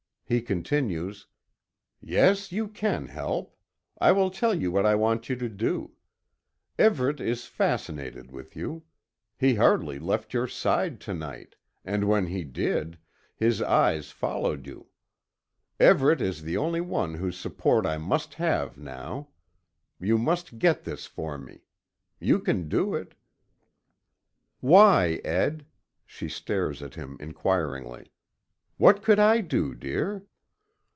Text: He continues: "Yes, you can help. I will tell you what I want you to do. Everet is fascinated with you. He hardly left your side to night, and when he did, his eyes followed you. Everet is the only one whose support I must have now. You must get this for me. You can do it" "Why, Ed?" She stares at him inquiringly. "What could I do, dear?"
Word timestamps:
He 0.25 0.39
continues: 0.41 1.27
"Yes, 1.99 2.53
you 2.53 2.69
can 2.69 3.07
help. 3.07 3.53
I 3.99 4.13
will 4.13 4.29
tell 4.29 4.55
you 4.55 4.71
what 4.71 4.85
I 4.85 4.95
want 4.95 5.27
you 5.27 5.35
to 5.35 5.49
do. 5.49 5.91
Everet 6.79 7.19
is 7.19 7.47
fascinated 7.47 8.31
with 8.31 8.55
you. 8.55 8.83
He 9.37 9.55
hardly 9.55 9.99
left 9.99 10.33
your 10.33 10.47
side 10.47 11.01
to 11.01 11.13
night, 11.13 11.57
and 11.83 12.07
when 12.07 12.27
he 12.27 12.45
did, 12.45 12.97
his 13.35 13.61
eyes 13.61 14.11
followed 14.11 14.65
you. 14.65 14.87
Everet 15.81 16.21
is 16.21 16.43
the 16.43 16.55
only 16.55 16.79
one 16.79 17.15
whose 17.15 17.37
support 17.37 17.85
I 17.85 17.97
must 17.97 18.35
have 18.35 18.77
now. 18.77 19.27
You 19.99 20.17
must 20.17 20.59
get 20.59 20.85
this 20.85 21.07
for 21.07 21.37
me. 21.37 21.65
You 22.21 22.39
can 22.39 22.69
do 22.69 22.95
it" 22.95 23.15
"Why, 24.61 25.19
Ed?" 25.25 25.65
She 26.05 26.29
stares 26.29 26.81
at 26.81 26.95
him 26.95 27.17
inquiringly. 27.19 28.13
"What 28.77 29.03
could 29.03 29.19
I 29.19 29.41
do, 29.41 29.75
dear?" 29.75 30.25